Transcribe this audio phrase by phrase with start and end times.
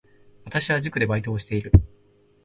[0.45, 1.71] 私は塾でバイトをしている